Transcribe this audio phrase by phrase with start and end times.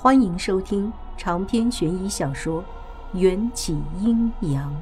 [0.00, 2.62] 欢迎收听长篇悬疑小说
[3.18, 4.72] 《缘起阴阳》。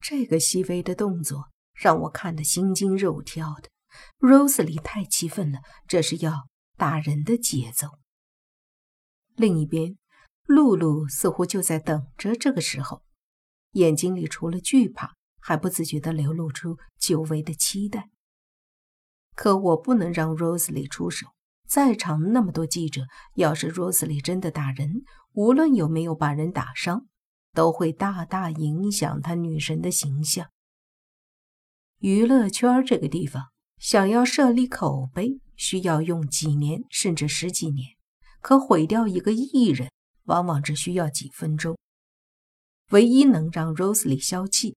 [0.00, 3.68] 这个细微的动作让我看得心惊肉跳的。
[4.18, 6.48] Rose 里太气愤了，这是要
[6.78, 7.98] 打人的节奏。
[9.34, 9.98] 另一边，
[10.46, 13.02] 露露似乎就在等着这个时候，
[13.72, 18.08] 眼睛里除了惧怕，还不自觉地流露出久违的期待。
[19.36, 21.28] 可我不能让 Rose 里出手。
[21.68, 23.02] 在场那么多记者，
[23.34, 25.02] 要是 Rose 里真的打人，
[25.32, 27.06] 无论有没有把人打伤，
[27.52, 30.48] 都会大大影响她女神的形象。
[31.98, 37.96] 娱乐圈这个地方，想要设立口碑，需要用几年甚至十几年；
[38.40, 39.90] 可毁掉一个艺人，
[40.24, 41.76] 往往只需要几分钟。
[42.90, 44.76] 唯一能让 Rose 里消气，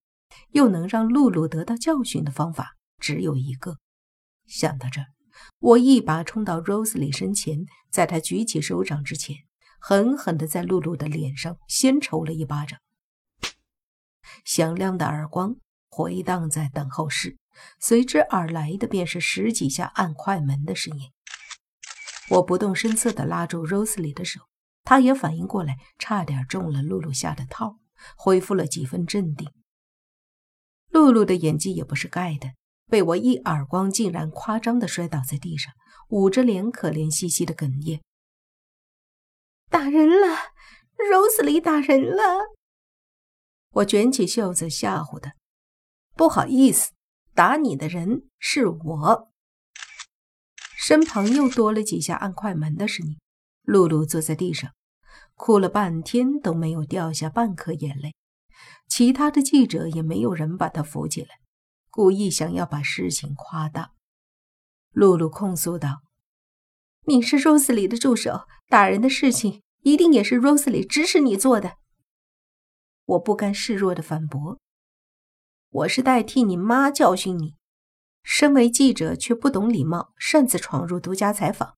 [0.54, 3.78] 又能让露露得到教训的方法，只有一个。
[4.50, 5.08] 想到这儿，
[5.60, 9.38] 我一把冲到 Rose 里身前，在她举起手掌之前，
[9.80, 12.80] 狠狠地在露露的脸上先抽了一巴掌。
[14.44, 15.56] 响亮的耳光
[15.90, 17.38] 回荡在等候室，
[17.80, 21.12] 随之而来的便是十几下按快门的声音。
[22.32, 24.42] 我不动声色地拉住 Rose 里的手，
[24.84, 27.80] 她也反应过来，差点中了露露下的套，
[28.16, 29.52] 恢复了几分镇定。
[30.90, 32.54] 露露的演技也不是盖的。
[32.90, 35.74] 被我一耳光，竟然夸张的摔倒在地上，
[36.10, 38.02] 捂着脸，可怜兮兮的哽咽。
[39.70, 40.28] 打人了
[40.98, 42.56] ，Rose 里打人了！
[43.72, 45.36] 我卷起袖子吓唬他
[46.18, 46.92] ：“不好意思，
[47.36, 49.32] 打你的人是我。”
[50.76, 53.18] 身旁又多了几下按快门的声音。
[53.62, 54.72] 露露坐在地上，
[55.36, 58.16] 哭了半天都没有掉下半颗眼泪。
[58.88, 61.40] 其他的记者也没有人把她扶起来。
[61.92, 63.94] 故意想要把事情夸大，
[64.92, 66.02] 露露控诉道
[67.08, 71.78] ：“你是 Rose 里的助手，打人的事情一定也是 Rose 里指使你做的。”
[73.06, 74.60] 我不甘示弱的反驳
[75.70, 77.56] ：“我是代替你妈教训你，
[78.22, 81.76] 身为记者却不懂礼貌，擅自闯入独家采访，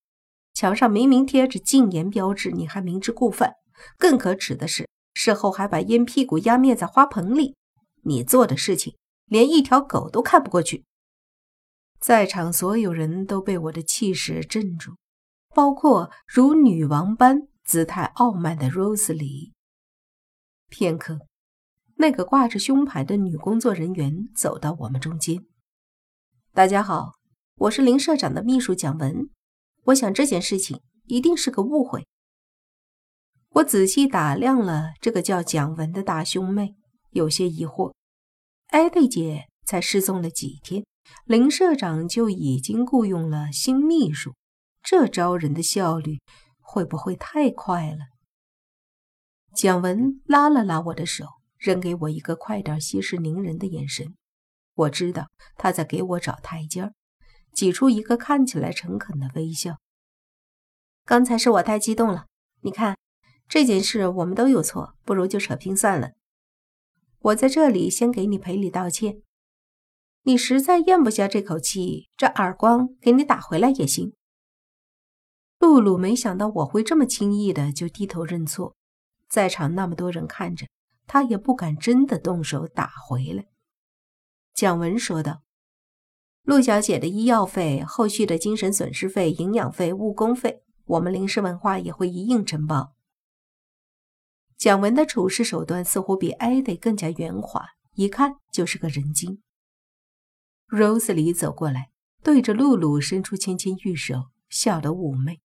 [0.54, 3.54] 墙上明明贴着禁言标志，你还明知故犯。
[3.98, 7.56] 更可耻的是，事后还把烟屁股压灭在花盆里，
[8.04, 8.98] 你做的事情。”
[9.32, 10.84] 连一条狗都看不过去，
[12.02, 14.98] 在场所有人都被我的气势镇住，
[15.56, 19.54] 包括如女王般姿态傲慢的 Rose 里。
[20.68, 21.20] 片刻，
[21.96, 25.38] 那个挂着胸牌的女工作人员走到我们中间。
[26.52, 27.14] 大家好，
[27.56, 29.30] 我是林社长的秘书蒋文，
[29.86, 32.06] 我想这件事情一定是个误会。
[33.52, 36.76] 我仔细打量了这个叫蒋文的大胸妹，
[37.12, 37.94] 有些疑惑。
[38.72, 40.86] 艾薇姐才失踪了几天，
[41.26, 44.34] 林社长就已经雇佣了新秘书，
[44.82, 46.22] 这招人的效率
[46.62, 47.98] 会不会太快了？
[49.54, 51.26] 蒋文拉了拉我的手，
[51.58, 54.16] 扔给我一个快点息事宁人的眼神。
[54.76, 55.28] 我知道
[55.58, 56.94] 他在给我找台阶儿，
[57.52, 59.80] 挤出一个看起来诚恳的微笑。
[61.04, 62.28] 刚才是我太激动了，
[62.62, 62.98] 你看
[63.50, 66.12] 这件事我们都有错，不如就扯平算了。
[67.24, 69.22] 我在这里先给你赔礼道歉，
[70.24, 74.14] 你实在咽不下这口气，这耳光给你打回来也行。
[75.60, 78.76] 露露没想到我会这么轻易的就低头认错，
[79.30, 80.66] 在场那么多人看着，
[81.06, 83.46] 她也不敢真的动手打回来。
[84.56, 85.44] 蒋文说道
[86.42, 92.94] ：“陆小姐的医药费、后续的精神损失费、营养费、误工费，我们林氏文化也会一应承包。”
[94.62, 99.42] 蒋文的处事手段似乎比艾薇更加圆滑，一看就是个人精。
[100.68, 101.90] Rose 里走过来，
[102.22, 105.42] 对着露露伸出纤纤玉手，笑得妩媚。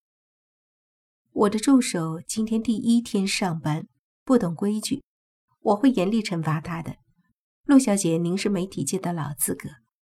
[1.33, 3.89] 我的助手今天第一天上班，
[4.23, 5.03] 不懂规矩，
[5.61, 6.97] 我会严厉惩罚他的。
[7.65, 9.71] 陆小姐，您是媒体界的老资格，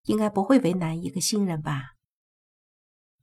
[0.05, 1.91] 应该不会为难一个新人吧？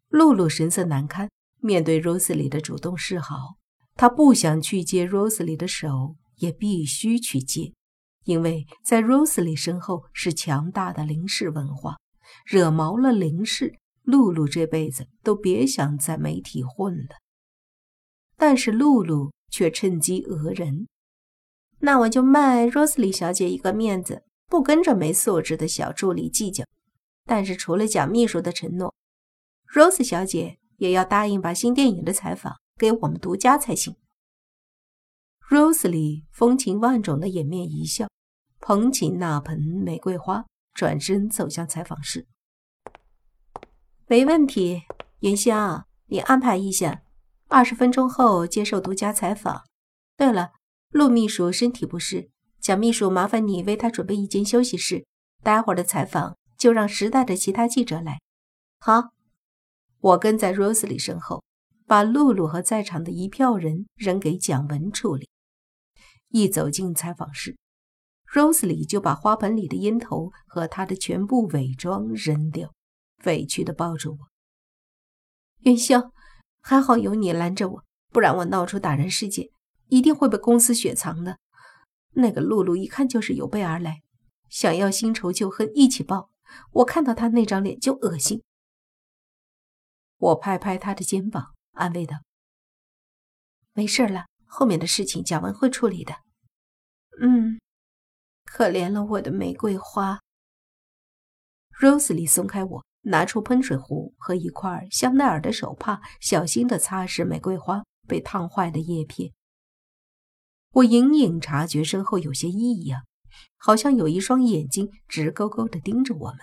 [0.07, 1.29] 露露神色难堪，
[1.59, 3.57] 面对 Rose 里的主动示好。
[3.95, 7.73] 他不想去接 rosie 的手，也必须去接，
[8.25, 11.97] 因为在 rosie 身后是强大的林氏文化，
[12.45, 17.17] 惹毛了林氏，露露这辈子都别想在媒体混了。
[18.37, 20.89] 但是露露却趁机讹人，
[21.79, 26.65] 那我就卖 rosie 小姐一个面子，不跟这没素质的小助理计较。
[27.25, 28.93] 但是除了蒋秘书的承诺
[29.73, 32.57] ，Rose 小姐也要答应把新电影的采访。
[32.77, 33.97] 给我们独家才行。
[35.49, 38.09] Rosely 风情万种的掩面一笑，
[38.61, 42.27] 捧起那盆玫瑰花，转身走向采访室。
[44.07, 44.83] 没问题。
[45.21, 47.03] 云香，你安排一下，
[47.49, 49.65] 二十分钟后接受独家采访。
[50.19, 50.53] 对了，
[50.91, 52.31] 陆秘书身体不适，
[52.61, 55.07] 蒋秘书麻烦你为他准备一间休息室，
[55.43, 58.21] 待会儿的采访就让时代的其他记者来。
[58.81, 59.15] 好，
[60.01, 61.44] 我跟在 Rosely 身后，
[61.87, 65.29] 把露露和在场的一票人扔给蒋文处理。
[66.29, 67.57] 一走进采访室
[68.33, 72.73] ，Rose 里就把花盆里的烟头和他的全部伪装扔掉，
[73.25, 74.19] 委屈地抱住我。
[75.61, 76.11] 云霄，
[76.61, 79.49] 还好有你拦着我，不然我闹出打人事件，
[79.89, 81.39] 一定会被公司雪藏的。
[82.17, 84.03] 那个露露一看就是有备而来，
[84.49, 86.31] 想要新仇旧恨一起报。
[86.73, 88.43] 我看到她那张脸就恶心。
[90.19, 92.17] 我拍拍他的肩膀，安慰道
[93.75, 96.15] ：“没事了，后面的事情蒋文会处理的。”
[97.21, 97.61] 嗯，
[98.45, 100.21] 可怜了我的玫瑰花。
[101.81, 102.85] Rose 里松开我。
[103.07, 109.31] 拿出喷水壶和一块香奈儿的手帕，小心地擦拭玫瑰花被烫坏的叶片。
[110.71, 113.03] 我隐隐察觉身后有些异样，
[113.59, 116.39] 好像有一双眼睛直勾勾地盯着我们。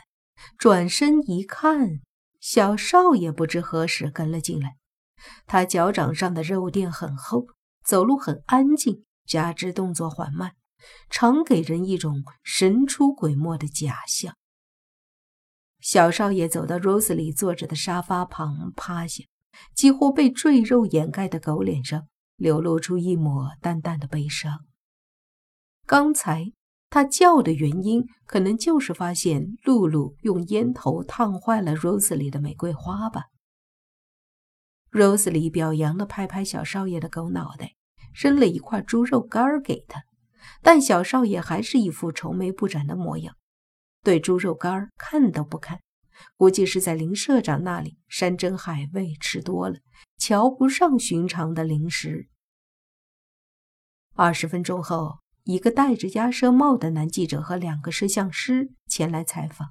[0.56, 2.00] 转身一看，
[2.40, 4.76] 小少爷不知何时跟了进来。
[5.46, 7.48] 他脚掌上的肉垫很厚，
[7.86, 10.54] 走路很安静，加之动作缓慢，
[11.10, 14.36] 常给人一种神出鬼没的假象。
[15.80, 19.24] 小少爷走到 Rose 里坐着的沙发旁，趴下，
[19.76, 24.60] 几乎被赘肉掩盖的狗脸上流露出一抹淡淡的悲伤。
[25.88, 26.52] 刚才
[26.92, 33.31] 他叫的原因，可能就是发现露露用烟头烫坏了 Rose 里的玫瑰花吧。
[34.92, 37.76] Rose 里表扬的拍拍小少爷的狗脑袋，
[38.14, 40.04] 扔了一块猪肉干给他，
[40.62, 43.36] 但小少爷还是一副愁眉不展的模样。
[44.04, 45.80] 对猪肉干看都不看，
[46.36, 49.78] 估计是在林社长那里山珍海味吃多了，
[50.18, 52.28] 瞧不上寻常的零食。
[54.14, 59.70] 二十分钟后，一个戴着鸭舌帽的男记者和两个摄像师前来采访。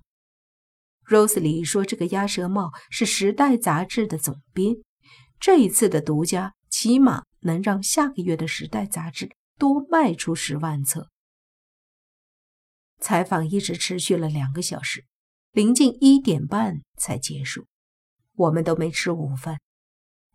[1.04, 4.76] Rose 里说：“这个鸭舌帽是《时代》杂志的总编，
[5.40, 11.08] 这一次的独家起码能让下个月的《时代》杂志多卖出十万册。”
[13.00, 15.06] 采访一直持续了两个小时，
[15.52, 17.66] 临近一点半才结束。
[18.34, 19.58] 我们都没吃午饭。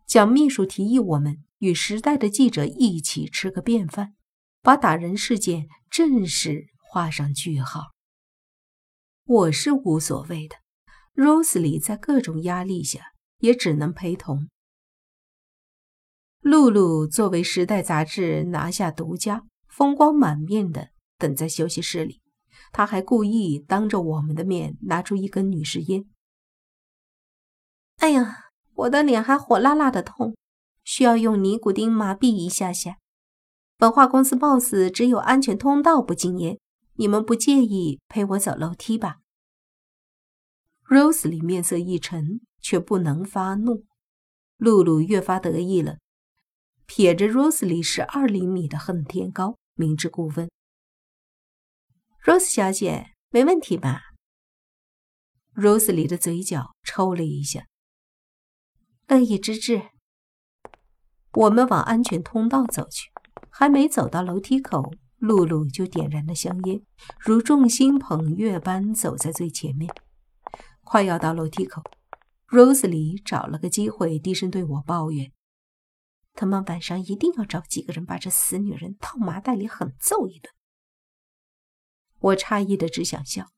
[0.04, 4.14] 蒋秘书提议我们与时代的记者一起吃个便饭，
[4.62, 7.92] 把打人事件正式画上句号。
[9.24, 10.56] 我是无所谓的
[11.14, 14.48] ，Rose 里在各种压力下也只能陪同。
[16.46, 22.22] 露露作为时代杂志拿下独家，风光满面的等在休息室里。
[22.70, 26.04] 他还故意当着我们的面拿出一根女士烟。
[27.96, 28.44] 哎呀，
[28.74, 30.36] 我的脸还火辣辣的痛，
[30.84, 32.98] 需要用尼古丁麻痹一下下。
[33.80, 36.60] 文化公司 boss 只有安全通道不禁烟，
[36.94, 39.16] 你们不介意陪我走楼梯吧
[40.88, 43.84] ？Rose 里面色一沉，却不能发怒。
[44.58, 45.98] 露露越发得意了，
[46.86, 50.48] 撇着 Rosely 十二厘米的恨天高，明知故问。
[52.24, 54.02] Rose 小姐，没问题吧
[55.54, 57.66] ？Rose 里的嘴角抽了一下，
[59.08, 59.90] 乐意之至。
[61.32, 63.10] 我们往安全通道走去，
[63.50, 66.82] 还没走到楼梯口，露露就点燃了香烟，
[67.18, 69.92] 如众星捧月般走在最前面。
[70.82, 71.82] 快要到楼梯口
[72.48, 75.30] ，Rosely 找了个机会低声对我抱怨
[76.36, 80.52] ：“他们晚上一定要找几个人把这死女人套麻袋里狠揍一顿。”
[82.20, 83.50] 我诧异的只想笑，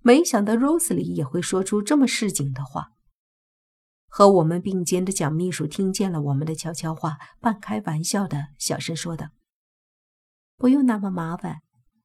[0.00, 2.92] 没想到 Rose 里也会说出这么市井的话。
[4.06, 9.28] 和我们并肩的蒋秘书听见了我们的悄悄话，半开玩笑的小声说道
[10.56, 11.60] ：“不用那么麻烦，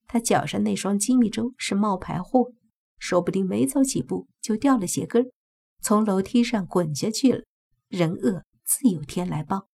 [0.05, 2.51] 他脚上那双吉米周是冒牌货，
[2.99, 5.31] 说不定没走几步就掉了鞋跟，
[5.81, 7.45] 从楼梯上滚下去了。
[7.87, 9.69] 人恶自有天来报。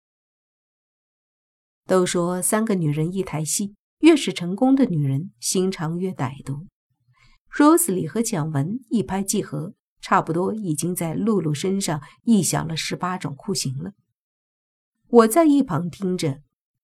[1.89, 6.67] 都说三个女人一台戏。”越是成功的女人，心肠越歹毒。
[7.51, 13.91] Rose 里和蒋文一拍即合，差不多已经在露露身上臆想了十八种酷刑了。
[15.09, 16.39] 我在一旁听着，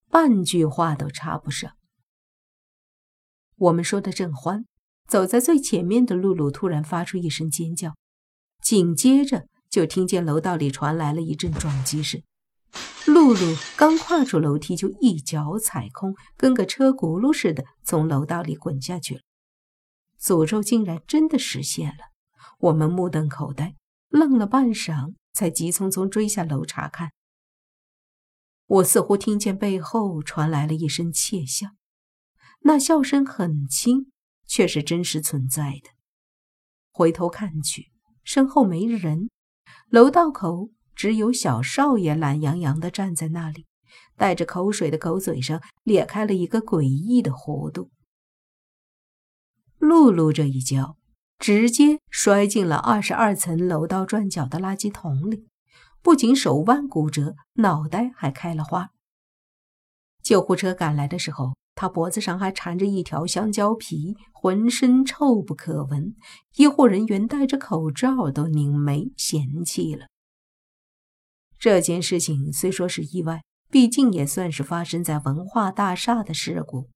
[0.09, 1.71] 半句话都插不上。
[3.55, 4.65] 我们说的正欢，
[5.07, 7.95] 走在最前面的露露突然发出一声尖叫，
[8.61, 12.21] 紧接着就听见楼道里传来了一阵撞击声。
[13.05, 19.21] 露露刚跨出楼梯，就一脚踩空，跟个车轱辘似的从楼道里滚下去了。
[20.19, 22.05] 诅咒竟然真的实现了！
[22.59, 23.75] 我们目瞪口呆。
[24.09, 27.11] 愣了半晌，才急匆匆追下楼查看。
[28.65, 31.67] 我似乎听见背后传来了一声窃笑，
[32.61, 34.11] 那笑声很轻，
[34.47, 35.89] 却是真实存在的。
[36.91, 37.91] 回头看去，
[38.23, 39.29] 身后没人，
[39.89, 43.65] 楼道口只有小少爷懒洋洋地站在那里，
[44.15, 47.89] 带着口水的狗嘴上裂开了一个诡异的弧度。
[49.77, 50.97] 露露这一跤，
[51.37, 55.45] 直接摔进了二十二层楼道转角的垃圾桶里，
[56.01, 58.89] 不仅手腕骨折，脑袋还开了花。
[60.23, 66.15] 救护车赶来的时候，他脖子上还缠着一条香蕉皮，浑身臭不可闻。
[66.55, 70.07] 医护人员戴着口罩都拧眉嫌弃了。
[71.65, 73.41] 这件事情虽说是意外，
[73.71, 76.91] 毕竟也算是发生在文化大厦的事故。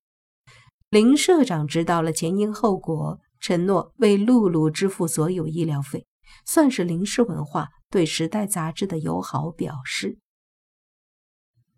[0.92, 6.06] 林社长知道了前因后果，承诺为露露支付所有医疗费，
[6.46, 10.20] 算是林氏文化对《时代》杂志的友好表示。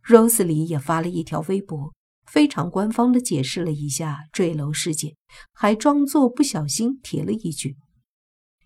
[0.03, 1.93] Rose 里也发了一条微博，
[2.25, 5.15] 非常官方的解释了一下坠楼事件，
[5.53, 7.77] 还装作不小心提了一句：“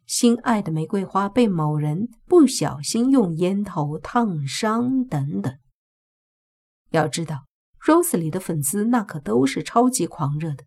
[0.05, 5.57] 心爱的玫瑰花被某人不小心用烟头烫伤，等等。”
[6.91, 7.45] 要知道。
[7.85, 10.65] Rose 里的粉丝那可都是超级狂热的。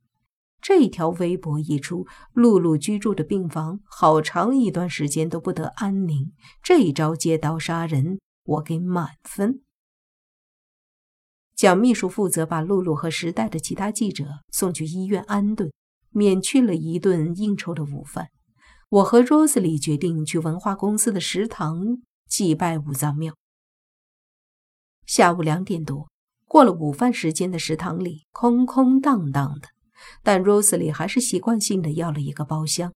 [0.61, 6.33] 这条微博一出，露露居住的病房好长一段时间都不得安宁。
[6.63, 9.63] 这一招借刀杀人，我给满分。
[11.57, 15.73] 蒋秘书负责把露露和时代的其他记者送去医院安顿，
[16.11, 18.29] 免去了一顿应酬的午饭。
[18.91, 23.35] 我和 Rose 里决定去文化公司的食堂祭拜五脏庙。
[25.05, 26.09] 下午两点多。
[26.47, 29.69] 过了午饭时间的食堂里空空荡荡的，
[30.23, 32.95] 但 Rose 里还是习惯性的要了一个包厢。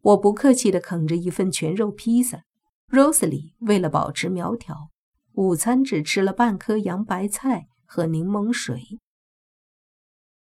[0.00, 2.44] 我不客气的啃着一份全肉披萨
[2.88, 4.88] ，Rose 里为了保持苗条，
[5.34, 8.98] 午餐只吃了半颗洋白菜和柠檬水。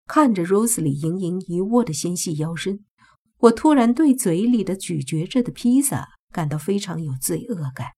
[0.05, 2.85] 看着 Rose 里盈盈一握的纤细腰身，
[3.43, 7.89] 我突然对嘴里的咀嚼着的披萨感到非常有罪恶感。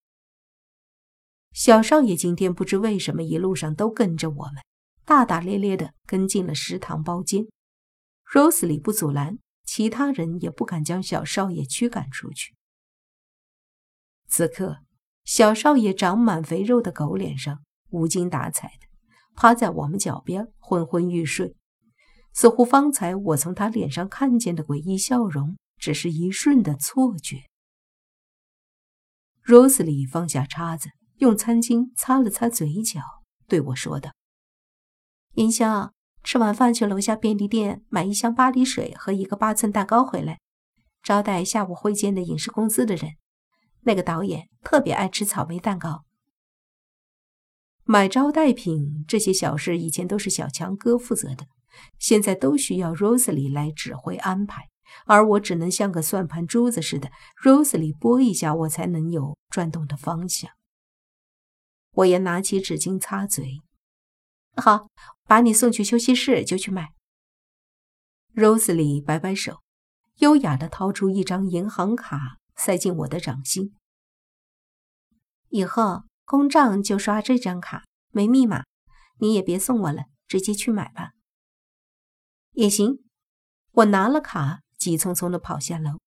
[1.53, 4.55] 小少爷今天不知为什么一路上都跟着我们，
[5.05, 7.45] 大大咧咧的跟进了食堂包间。
[8.33, 12.55] Rose 里不阻拦，其他人也不敢将小少爷驱赶出去。
[14.27, 14.79] 此刻，
[15.25, 18.87] 小少爷长满肥肉的狗脸上无精打采的
[19.35, 21.55] 趴在我们脚边，昏昏欲睡，
[22.35, 27.45] 似乎方才我从他脸上看见的诡异笑容只是一瞬的错觉。
[29.43, 30.89] Rose 里放下叉子。
[31.19, 32.99] 用餐巾擦了擦嘴角，
[33.47, 34.11] 对我说道
[35.35, 40.41] ：“云香，吃完饭去楼下便利店买一箱巴黎水和一个八寸蛋糕回来，
[41.01, 43.13] 招待下午会见的影视公司的人。
[43.83, 46.03] 那个导演特别爱吃草莓蛋糕。
[47.85, 51.47] 买招待品这些小事以前都是小强哥负责的，
[51.99, 54.69] 现在都需要 rosie 来指挥安排，
[55.05, 57.11] 而我只能像个算盘珠子似的
[57.43, 60.51] ，Rose 里拨一下，我才能有转动的方向。”
[61.95, 63.61] 我也拿起纸巾擦嘴。
[64.57, 64.87] 好，
[65.23, 66.93] 把你送去休息室就去买。
[68.33, 69.61] Rose 里摆摆手，
[70.19, 73.73] 优雅的掏出一张银行卡，塞进我的掌心。
[75.49, 78.63] 以后公账就刷这张卡，没密码。
[79.19, 81.11] 你也别送我了，直接去买吧。
[82.55, 82.99] 也行。
[83.71, 85.99] 我拿了卡，急匆匆的跑下楼。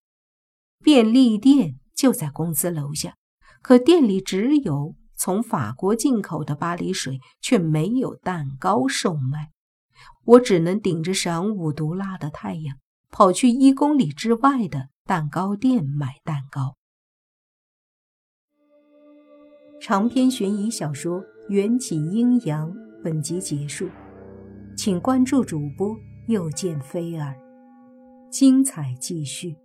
[0.80, 3.14] 便利店就在公司楼下，
[3.62, 4.94] 可店里只有。
[5.20, 9.50] 从法国进口的巴黎水却没有蛋糕售卖，
[10.24, 12.76] 我只能顶着晌午毒辣的太阳，
[13.10, 16.76] 跑去一公里之外的蛋糕店买蛋糕。
[19.80, 22.70] 长篇悬疑小说《缘起阴阳》
[23.02, 23.88] 本集结束，
[24.76, 25.96] 请关注主播
[26.28, 27.34] 又见菲儿，
[28.30, 29.56] 精彩继续。